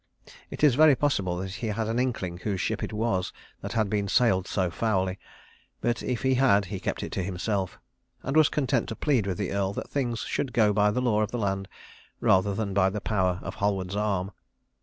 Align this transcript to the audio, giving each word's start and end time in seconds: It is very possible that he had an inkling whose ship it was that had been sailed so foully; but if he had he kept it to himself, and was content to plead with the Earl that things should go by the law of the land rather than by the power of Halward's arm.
It 0.49 0.63
is 0.63 0.73
very 0.73 0.95
possible 0.95 1.37
that 1.37 1.51
he 1.61 1.67
had 1.67 1.87
an 1.87 1.99
inkling 1.99 2.37
whose 2.39 2.59
ship 2.59 2.81
it 2.81 2.91
was 2.91 3.31
that 3.61 3.73
had 3.73 3.87
been 3.87 4.07
sailed 4.07 4.47
so 4.47 4.71
foully; 4.71 5.19
but 5.79 6.01
if 6.01 6.23
he 6.23 6.33
had 6.33 6.65
he 6.65 6.79
kept 6.79 7.03
it 7.03 7.11
to 7.11 7.23
himself, 7.23 7.77
and 8.23 8.35
was 8.35 8.49
content 8.49 8.89
to 8.89 8.95
plead 8.95 9.27
with 9.27 9.37
the 9.37 9.51
Earl 9.51 9.73
that 9.73 9.91
things 9.91 10.21
should 10.21 10.53
go 10.53 10.73
by 10.73 10.89
the 10.89 11.01
law 11.01 11.21
of 11.21 11.29
the 11.29 11.37
land 11.37 11.67
rather 12.19 12.55
than 12.55 12.73
by 12.73 12.89
the 12.89 12.99
power 12.99 13.39
of 13.43 13.57
Halward's 13.57 13.95
arm. 13.95 14.31